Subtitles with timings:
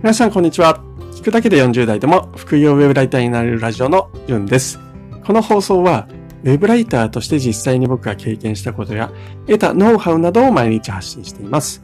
[0.00, 0.80] 皆さんこんにちは。
[1.10, 4.78] 聞くだけで40代でも副業ウェブライターになれるラジオのジュンです。
[5.26, 6.06] この放送は
[6.44, 9.10] ウェブライターとして実際に僕が経験したことや
[9.48, 11.82] 得たノウハウなどを毎日発信しています。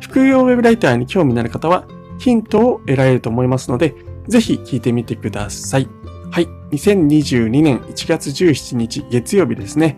[0.00, 1.88] 副業ウェブライターに興味のある方は
[2.20, 3.96] ヒントを得られると思いますので、
[4.28, 5.88] ぜひ聞いてみてください。
[6.30, 6.46] はい。
[6.70, 9.96] 2022年1月17日月曜日ですね。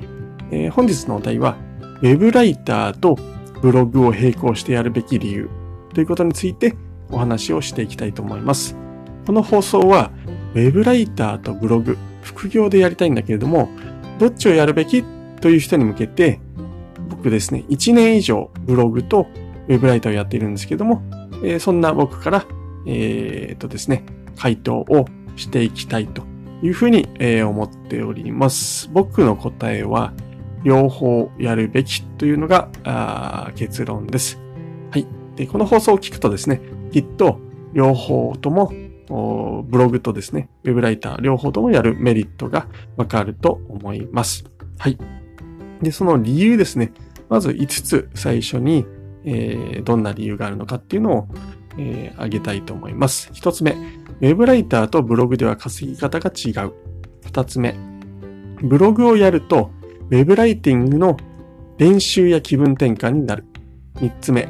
[0.50, 1.58] えー、本日のお題は、
[2.00, 3.18] ウェブライターと
[3.60, 5.50] ブログを並行してやるべき理由
[5.92, 6.74] ということについて
[7.10, 8.76] お話をしていきたいと思います。
[9.26, 10.10] この放送は、
[10.54, 13.68] ウェブライターとブログ、副業でやりたいんだけれども、
[14.18, 15.04] どっちをやるべき
[15.40, 16.40] という人に向けて、
[17.08, 19.26] 僕ですね、1年以上ブログと
[19.68, 21.02] ウェブライターをやっているんですけども、
[21.42, 22.46] えー、そんな僕から、
[22.86, 24.04] えー、っとですね、
[24.36, 25.06] 回答を
[25.36, 26.22] していきたいと
[26.62, 28.88] いうふうに、えー、思っております。
[28.92, 30.12] 僕の答えは、
[30.64, 32.68] 両方やるべきというのが
[33.54, 34.40] 結論です。
[34.90, 35.06] はい。
[35.36, 37.40] で、この放送を聞くとですね、きっと
[37.72, 38.72] 両方とも
[39.08, 44.44] ブログとですね、ウェブライター両方ともやるメリットがわかると思います。
[44.78, 44.98] はい。
[45.82, 46.92] で、その理由ですね。
[47.28, 48.86] まず5つ最初に、
[49.24, 51.28] えー、どんな理由があるのかっていうのを、
[51.78, 53.30] えー、げたいと思います。
[53.32, 56.72] 1つ目、ウェブライターとブログでは稼ぎ方が違う。
[57.24, 57.74] 2つ目、
[58.62, 59.70] ブログをやると、
[60.10, 61.16] ウェブライティングの
[61.78, 63.44] 練習や気分転換になる。
[63.96, 64.48] 3つ目、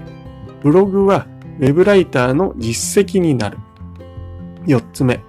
[0.63, 1.27] ブログは
[1.59, 3.59] ウェブライターの実績になる。
[4.67, 5.21] 4つ目、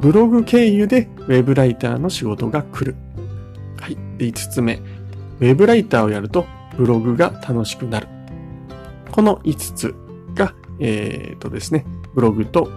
[0.00, 2.96] ブログ経由でウェブライターの仕事が来る。
[3.80, 3.96] はい。
[4.18, 4.80] で、5つ目、
[5.40, 8.08] ウェブライターをやるとブログが楽しくなる。
[9.10, 9.94] この5つ
[10.34, 12.70] が、えっ、ー、とですね、ブログと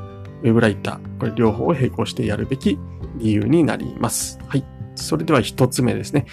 [0.43, 2.77] ウェブライター、これ両方を並行してやるべき
[3.17, 4.39] 理由になります。
[4.47, 4.65] はい。
[4.95, 6.25] それでは1つ目ですね。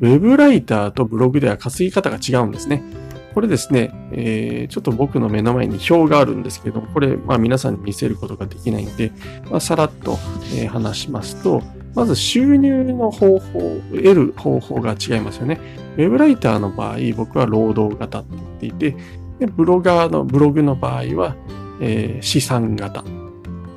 [0.00, 2.82] ウェブライターとブログでは稼ぎ方が違うんですね。
[3.34, 9.10] これですね、えー、ちょっと僕の目の前に表があるんですけども、これ、まあ皆さんに見せることができないんで、
[9.50, 10.18] まあ、さらっと、
[10.54, 11.60] えー、話しますと、
[11.94, 15.60] まず収入の方法、得る方法が違いますよね。
[15.96, 18.96] ウェブライターの場合、僕は労働型って言っていて、
[19.40, 21.36] でブロガーの、ブログの場合は、
[21.80, 23.04] えー、資産型っ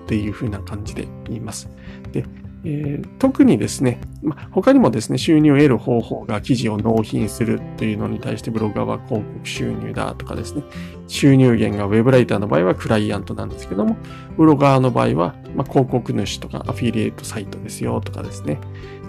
[0.05, 1.67] ていう風な感じで言います。
[2.63, 10.63] えー、特にですね、ま他にもですね、収入を得る方法が記事を納品するというのに対してブロガーは広告収入だとかですね、
[11.07, 13.95] 収入源がウェブライターの場合はクライアントなんですけども、
[14.37, 18.59] ブロガーの場合は、ま広告主とかアフィリエイトサイトですよとかですね、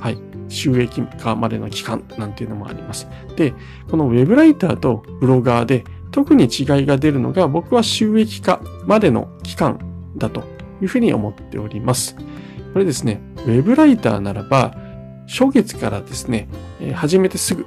[0.01, 3.09] はい、収益化までの期間なんていうのもあります。
[3.37, 3.55] で、
[3.91, 9.79] このウェブライターとブロガーで特に違いが出るのが僕は収益化までの期間
[10.17, 10.43] だと
[10.81, 12.17] いうふうに思っております。
[12.79, 14.73] これですね、ウェブライターならば、
[15.27, 16.47] 初月からですね、
[16.95, 17.67] 始めてすぐ、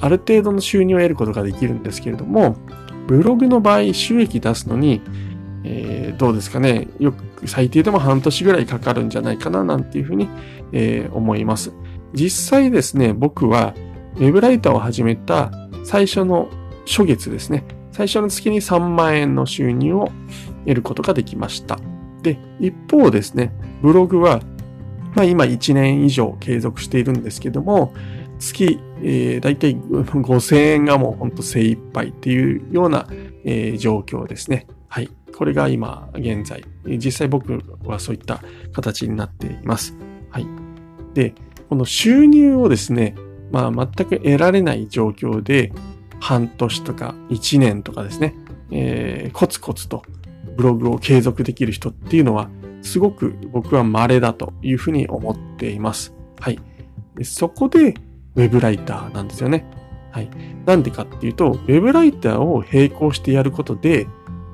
[0.00, 2.54] ある程度の収入を得ることができるんですけれども、
[3.08, 5.02] ブログの場合、収益出すのに、
[5.64, 10.28] えー、どうですかね、よく最低でも半年ぐらいかかるんじゃないかな、なんていうふうに、
[10.70, 11.72] えー、思います。
[12.12, 13.74] 実際ですね、僕は、
[14.14, 15.50] ウェブライターを始めた
[15.82, 16.48] 最初の
[16.86, 20.12] 初月ですね、最初の月に3万円の収入を
[20.66, 21.80] 得ることができました。
[22.22, 23.52] で、一方ですね、
[23.82, 24.40] ブログは、
[25.14, 27.94] まあ今1年以上継続しているんですけども、
[28.38, 33.06] 月、えー、だいたい5000円がもうほんと精一杯っていうような、
[33.44, 34.66] えー、状況ですね。
[34.88, 35.10] はい。
[35.36, 36.64] これが今現在。
[36.84, 39.96] 実際僕はそういった形になっています。
[40.30, 40.46] はい。
[41.14, 41.34] で、
[41.68, 43.14] この収入をですね、
[43.50, 45.72] まあ全く得られない状況で、
[46.20, 48.34] 半年とか1年とかですね、
[48.70, 50.04] えー、コツコツと
[50.56, 52.48] ブログを継続できる人っていうのは、
[52.82, 56.14] すごく僕は稀だというふうに思っています。
[56.40, 56.58] はい。
[57.16, 57.94] でそこで、
[58.34, 59.64] ウェブライターなんですよね。
[60.10, 60.28] はい。
[60.66, 64.06] なんでかっていうと、ウェブライターを並行してやることで、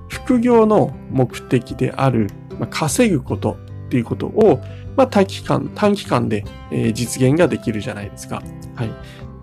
[0.09, 2.29] 副業の目的である、
[2.59, 3.57] まあ、稼ぐこと
[3.87, 4.61] っていうことを、
[4.97, 8.43] まあ、短期間、短期間で、えー、実現ができるじゃないですか。
[8.75, 8.91] はい。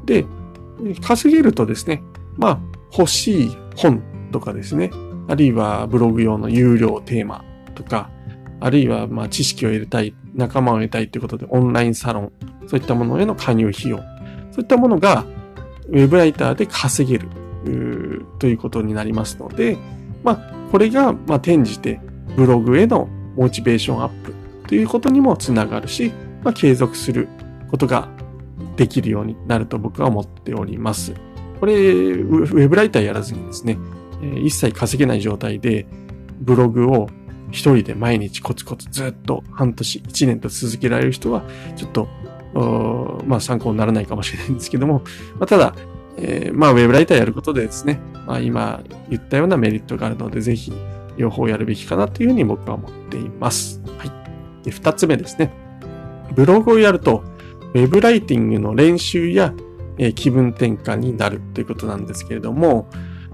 [0.05, 0.25] で、
[1.01, 2.03] 稼げるとですね、
[2.37, 2.59] まあ、
[2.97, 4.91] 欲しい本とかですね、
[5.27, 7.43] あるいはブログ用の有料テーマ
[7.73, 8.09] とか、
[8.65, 12.31] あるいはま知識を得たい、仲間を得たいということでオンラインサロン、
[12.65, 15.23] そういったものへの加入費用、そういったものが
[15.89, 17.29] ウェブライターで稼げる
[18.39, 19.77] ということになりますので、
[20.23, 21.99] まあ、これがま転じて
[22.35, 24.33] ブログへのモチベーションアップ
[24.67, 26.11] ということにもつながるし、
[26.43, 27.27] まあ、継続する
[27.69, 28.09] ことが
[28.77, 31.13] できるようになると僕は思っております。
[31.59, 33.77] これ、ウェブライターやらずにですね、
[34.43, 35.85] 一切稼げない状態で、
[36.39, 37.09] ブログを
[37.55, 41.43] 一人で毎日コツコツずっと半年、一年と続けられる人は、
[41.77, 42.07] ちょっと、
[43.25, 45.01] まあ参考にならないかもしれないんですけども、
[45.39, 45.73] まあ、ただ、
[46.17, 50.73] えー、まあウェブライターやることでですね、まあ今言ったようなメリットがあるので、ぜひ、
[51.17, 53.81] 両方やるべきかなというふうに僕は思っています。
[53.97, 54.65] はい。
[54.65, 55.51] で、二つ目ですね。
[56.35, 57.23] ブログをやると、
[57.73, 59.53] ウェブライティングの練習や、
[59.97, 62.89] えー、気分転換になるということなんですけれども、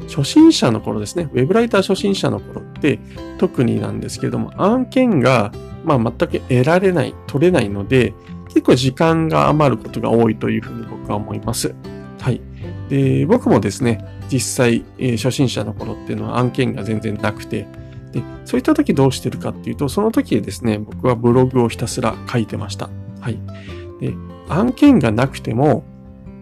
[0.07, 2.99] 初心者の頃ですね、ウェブライター初心者の頃って
[3.37, 5.51] 特になんですけれども、案件が、
[5.83, 8.13] まあ、全く得られない、取れないので、
[8.47, 11.73] 結構時間が余ることが多いというふうに僕は思います。
[12.19, 12.41] はい。
[12.89, 17.67] で、僕もですね、実際、えー、初心者の頃っていうのは案件が全然なくて、
[18.11, 22.89] で、そういった時どうしてるかっていうと、その時ですね、僕はブログをひたすら書いてました。
[23.21, 23.39] はい。
[23.99, 24.13] で、
[24.49, 25.83] 案件がなくても、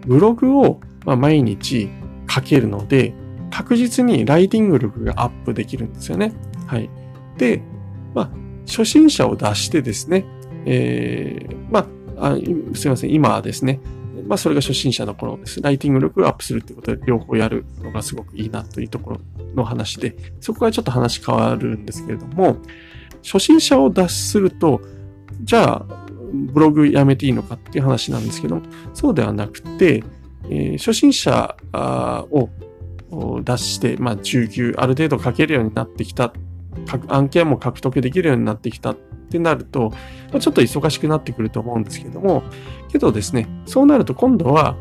[0.06, 1.88] ブログを、ま毎日
[2.28, 3.14] 書けるので、
[3.50, 6.32] 確実にライティング力がアップできるんですよね。
[6.66, 6.88] はい。
[7.36, 7.62] で、
[8.14, 8.30] まあ、
[8.66, 10.24] 初心者を出してですね、
[10.66, 11.86] えー、ま
[12.18, 12.36] あ、
[12.74, 13.80] すいません、今はですね、
[14.26, 15.60] まあ、それが初心者の頃です。
[15.60, 19.20] ライティング力をアップするってことで両方やるのがすごくいいなというところ
[19.54, 22.56] の話で、そこはちょっと話変わるんですけれども、
[23.22, 24.80] 初心者を脱すると、
[25.42, 28.62] じゃあ、ブログやめていいのかっていう話なんですけども
[28.94, 30.04] そうではなくて、
[30.44, 31.56] えー、初心者
[32.30, 32.48] を
[33.44, 36.32] 出して、まあ、中級、ある程度書けるようになってきた、
[37.08, 38.96] 案件も獲得できるようになってきたっ
[39.30, 39.90] てなると、
[40.30, 42.42] まあ、ちょっと忙しくなってくると思うんですけども、
[42.90, 44.76] けどですね、そうなると今度は、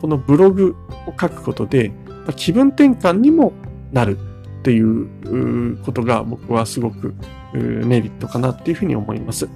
[0.00, 0.76] このブログ
[1.06, 3.52] を書くことで、まあ、気分転換にも
[3.92, 4.18] なる
[4.60, 7.14] っていうことが僕はすごく
[7.52, 9.48] メリットかなっていうふうに思います。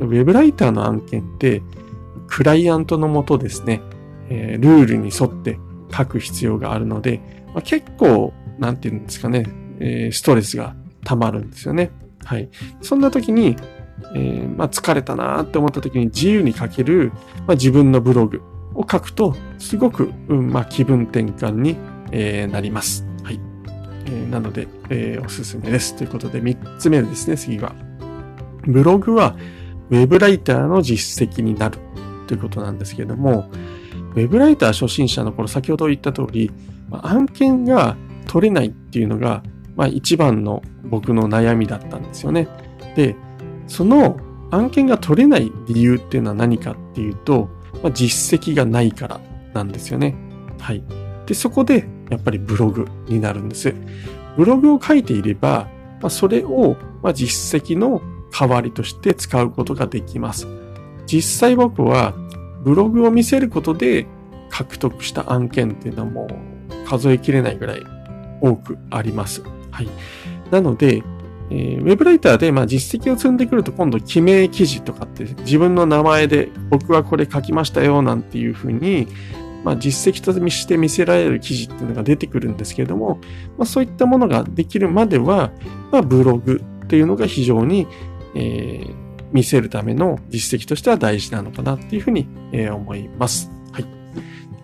[0.00, 1.62] ウェブライターの案件って、
[2.26, 3.80] クライアントのもとですね、
[4.28, 5.58] えー、ルールに沿って
[5.92, 7.20] 書く必要があるので、
[7.54, 9.44] まあ、結構、なんていうんですかね、
[9.80, 10.74] えー、ストレスが
[11.04, 11.90] 溜まるんですよね。
[12.24, 12.48] はい。
[12.82, 13.56] そんな時に、
[14.14, 17.12] えー、まあ、疲れたなって思った時に自由に書ける、
[17.46, 18.42] まあ、自分のブログ
[18.74, 21.76] を書くと、すごく、うん、まあ、気分転換に、
[22.12, 23.06] えー、なります。
[23.22, 23.40] はい。
[24.06, 25.96] えー、なので、えー、おすすめです。
[25.96, 27.74] ということで、3つ目ですね、次は。
[28.66, 29.36] ブログは、
[29.90, 31.78] ウェブライターの実績になる
[32.26, 33.50] ということなんですけれども、
[34.14, 36.50] ウェブライター初心者の頃、先ほど言った通り、
[36.90, 37.96] 案件が
[38.26, 39.42] 取れないっていうのが、
[39.76, 42.48] まあ一番の僕の悩みだったんですよね。
[42.96, 43.16] で、
[43.66, 44.18] その
[44.50, 47.48] 案件が取れない理由っていうのは何かっていうと、
[47.82, 49.20] まあ、実績がないから
[49.54, 50.14] なんですよね。
[50.58, 50.82] はい。
[51.26, 53.74] で、そこでやっぱりブログになるんです。
[54.36, 55.68] ブログを書いていれば、
[56.00, 58.00] まあ、それを、ま、実績の
[58.30, 60.46] 代わりとして使うことができます。
[61.06, 62.14] 実際僕は
[62.62, 64.06] ブログを見せることで
[64.50, 67.82] 獲得した案件っていうのはもう数えきれないぐらい
[68.40, 69.42] 多くあります。
[69.70, 69.88] はい。
[70.50, 71.02] なので、
[71.50, 79.08] えー、ウェブライターでまあ実績を積んでくると今度記名記事とかって自分の名前で僕はこれ書きましたよなんていうふうに、
[79.64, 83.18] まあ、実績として見せられる記事っていうのが出てくるんですけれども、
[83.56, 85.52] まあ、そういったものができるまでは、
[85.90, 87.86] まあ、ブログっていうのが非常に、
[88.34, 93.50] えー、見せるための実績としては大事なのかなっていうふうに、え、思います。
[93.72, 93.86] はい。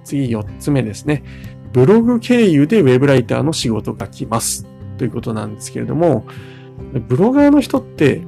[0.05, 1.23] 次4つ目ですね。
[1.73, 4.67] ブログ経由でウェブライターの仕事が来ます。
[4.97, 6.25] ということなんですけれども、
[7.09, 8.23] ブロガーの人って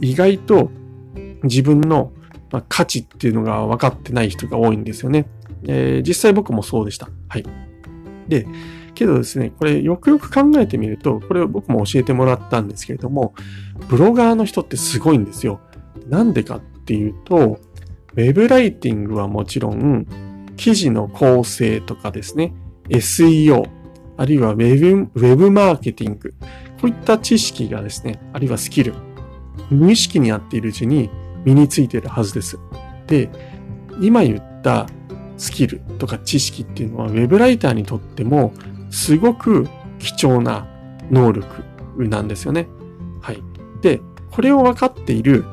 [0.00, 0.70] 意外と
[1.42, 2.12] 自分の
[2.68, 5.26] 価値っていうのが分かってない人が多いんですよね。
[5.66, 7.08] えー、実際僕もそうでした。
[7.28, 7.44] はい。
[8.28, 8.46] で、
[8.94, 13.34] けどですね、これよくよく考えてみると、これを僕も教えてもらったんですけれども、
[13.88, 15.60] ブロガーの人ってすごいんですよ。
[16.08, 17.58] なんでかっていうと、
[18.14, 20.06] ウェブライティングはもちろん、
[20.56, 22.54] 記事の構成とかですね、
[22.88, 23.68] SEO、
[24.16, 26.34] あるいはウェブ、ウェブマーケティング、
[26.80, 28.94] こういった知識がですね、あるいはスキル、
[29.70, 31.10] 無意識にやっているうちに
[31.44, 32.58] 身についているはずです。
[33.06, 33.30] で、
[34.00, 34.86] 今言った
[35.36, 38.52] スキルとか知識っていうのは、ウェブライターにとっても、
[38.90, 39.66] すごく
[39.98, 40.68] 貴重な
[41.10, 41.64] 能力
[41.96, 42.68] なんですよね。
[43.20, 43.42] はい。
[43.80, 45.44] で、これを分かっている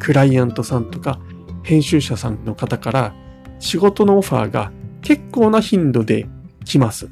[0.00, 1.20] クライアントさんとか
[1.62, 3.14] 編集者さんの方から
[3.60, 6.26] 仕事のオファーが結構な頻度で
[6.64, 7.08] 来ます。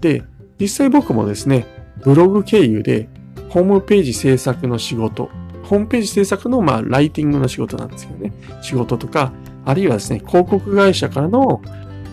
[0.00, 0.24] で、
[0.58, 1.66] 実際僕もですね、
[2.02, 3.08] ブログ経由で
[3.50, 5.30] ホームページ制作の仕事、
[5.64, 8.32] ホームページ制作のまあライティングの仕事なんですけどね、
[8.62, 9.32] 仕事とか、
[9.64, 11.60] あるいはですね、広告会社からの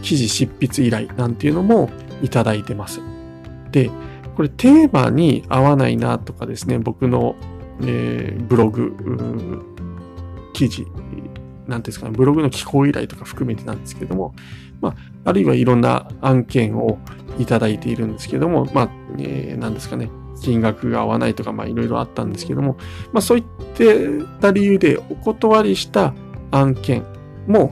[0.01, 1.89] 記事執筆依頼なんていうのも
[2.21, 3.01] いただいてます。
[3.71, 3.89] で、
[4.35, 7.35] これテーマに合わないなとかですね、僕の、
[7.81, 8.95] えー、ブログ、
[10.57, 10.87] 記事、
[11.67, 14.33] なんですかね、ブログの寄稿依頼とか含めてなんですけども、
[14.81, 14.95] まあ、
[15.25, 16.97] あるいはいろんな案件を
[17.37, 20.09] いただいているんですけども、まあ、えー、なんですかね、
[20.41, 22.77] 金額が合わないとか、まあいろいろあったんですけども、
[23.13, 23.45] まあそういっ
[24.41, 26.15] た理由でお断りした
[26.49, 27.05] 案件
[27.45, 27.71] も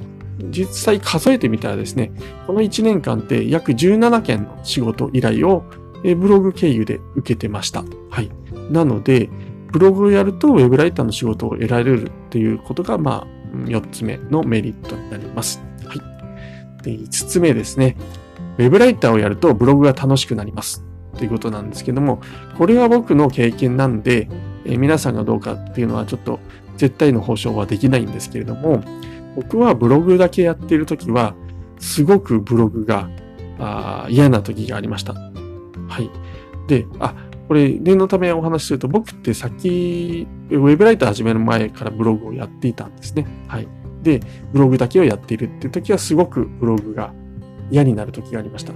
[0.52, 2.12] 実際数えてみたらですね、
[2.46, 5.64] この1年間って約17件の仕事依頼を
[6.04, 7.84] ブログ経由で受けてました。
[8.12, 8.30] はい。
[8.70, 9.30] なので、
[9.76, 15.62] ブログをやるとウェブライターの仕事を得られるっていうことが、まあ、4つ目のメリットになります。
[15.86, 16.84] はい。
[16.84, 17.98] で、5つ目ですね。
[18.58, 20.86] ウェブライターをやるとブログが楽しくなります。
[21.18, 22.22] ということなんですけども、
[22.58, 24.30] これは僕の経験なんで、
[24.64, 26.40] え、皆さんがどうかっていうのはちょっと
[26.78, 28.82] 絶対の保証はできないんですけれども、
[29.36, 31.36] 僕はブログだけやっているときは、
[31.80, 33.10] すごくブログが
[33.60, 35.14] あ嫌な時がありました。
[35.90, 36.10] はい。
[36.70, 37.14] で、あ、
[37.48, 43.28] これ念のためお話しすると、僕ってさっき、ウェブライター始める前からブログをやっていたんですね。
[43.48, 43.68] はい。
[44.02, 44.22] で、
[44.52, 47.14] ブログだけをやっているっていう時はすごくブログが
[47.70, 48.74] 嫌になる時がありました。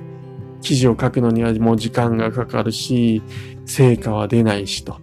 [0.61, 3.23] 記事を書くのにはもう時間がかかるし、
[3.65, 4.97] 成果は出ないし、と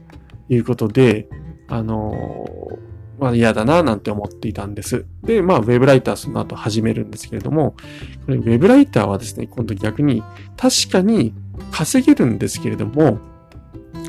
[0.49, 1.29] いうことで、
[1.69, 5.07] あのー、まあ嫌だななんて思っていたんです。
[5.23, 7.75] で、まあウェブライターその後始めるんですけれども、
[8.27, 10.23] これウェブライターはですね、今度逆に
[10.57, 11.35] 確かに
[11.71, 13.19] 稼げるんですけれども、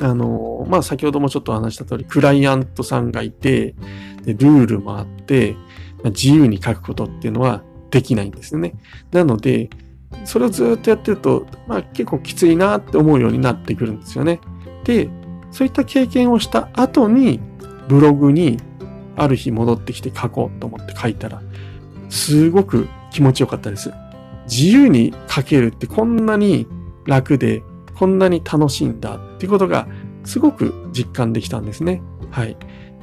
[0.00, 3.74] あの、まあ先ほどもちょっと話した通り、クライアントさんがいて、
[4.22, 5.56] でルールもあって、
[6.02, 8.74] まあ、自由に書くことっていうのはできないんですよね。
[9.10, 9.70] なので、
[10.24, 14.40] それをずっとやってると、まあ結構きついなって思うようになってくるんですよね。
[14.84, 15.10] で、
[15.50, 17.40] そういった経験をした後に、
[17.88, 18.58] ブログに
[19.16, 21.42] ある日戻ってきて書こうと思って書いたら、
[22.08, 23.92] すごく気持ちよかったです。
[24.50, 26.66] 自由に書けるってこんなに
[27.06, 27.62] 楽で、
[27.98, 29.88] こんなに楽しいんだっていうことが
[30.24, 32.00] すごく実感できたんですね。
[32.30, 32.56] はい。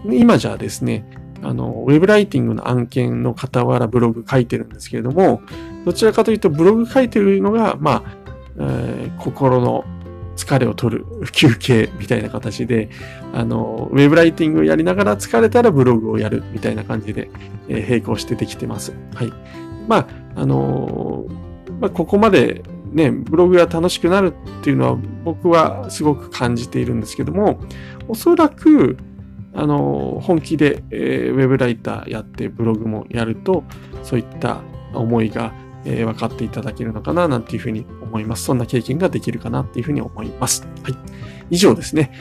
[0.05, 1.05] 今じゃあですね、
[1.41, 5.41] あの、ウェブライティングの案件の傍らブログ書いてるんですけれども、
[5.83, 8.03] どちらかというとブログ書いてるのが、まあ、
[8.57, 9.83] えー、心の
[10.37, 12.89] 疲れを取る休憩みたいな形で、
[13.33, 17.29] あの、ウェブライティングをやりながら疲れたらブログをやるみたいな感じで、
[17.67, 18.93] えー、並行してできてます。
[19.13, 19.33] はい。
[19.87, 20.07] まあ、
[20.41, 22.63] あのー、まあ、ここまで
[22.95, 27.59] ね、ブログが楽しくなるっていうのは僕はすごく感じているんですけども、
[28.07, 28.97] おそらく、
[29.53, 33.65] あの、本気で、えー、ウェブライターやってブログもやると、
[34.01, 34.61] そういった
[34.93, 38.45] 思いが、えー、分かっていただけるのかな、なんていうふうに思います。
[38.45, 40.65] そんな経験ができるかなっていうふうに思います。
[40.83, 40.95] はい。
[41.49, 42.11] 以上ですね。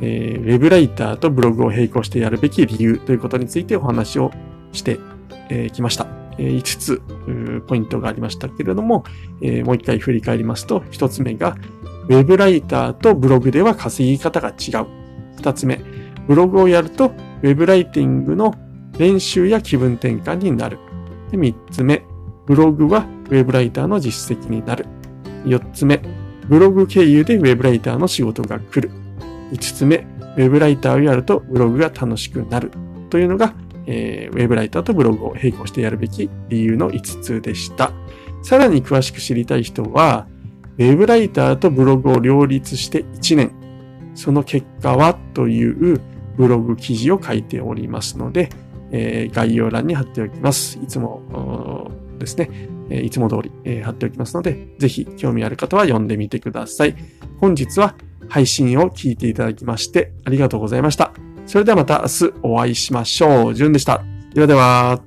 [0.00, 4.30] えー、ウェブライターとブログを並行してやるべき理由ということについてお話を
[4.72, 4.98] して、
[5.50, 6.21] えー、ました。
[6.38, 7.02] 5つ
[7.66, 9.04] ポイントがありましたけれども、
[9.64, 11.56] もう一回振り返りますと、1つ目が、
[12.08, 14.54] ウェブライターとブログでは稼ぎ方が違う。
[15.40, 15.80] 2つ目、
[16.26, 17.12] ブログをやると、
[17.42, 18.54] ウェブライティングの
[18.98, 20.78] 練習や気分転換になる。
[21.30, 22.04] で3つ目、
[22.46, 24.86] ブログはウェブライターの実績になる。
[25.44, 26.02] 4つ目、
[26.48, 28.90] ブログ経由でウェブライターの仕事が来る。
[29.52, 32.70] 5つ目、ウェブライターをやるとブログが楽しくなる。
[33.10, 33.54] というのが、
[33.86, 37.92] えー、ウェブライターとブログを並行してやるべき理由の5つでした。
[38.42, 40.26] さらに詳しく知りたい人は、
[40.78, 43.52] ウェブライターとブログを両立して1年、
[44.14, 46.00] その結果はという
[46.36, 48.50] ブログ記事を書いておりますので、
[48.90, 50.78] えー、概要欄に貼っておきます。
[50.82, 52.50] いつもですね、
[52.90, 56.94] え、いつも通り、え、貼っておきますので、ぜひ興味ある方は読んでみてください。
[57.40, 57.96] 本日は
[58.28, 61.31] 配信を聞いていただきましてありがとうございました。
[61.46, 63.54] それではまた明日お会いしましょう。
[63.54, 64.02] じゅんでした。
[64.34, 65.00] ではでは。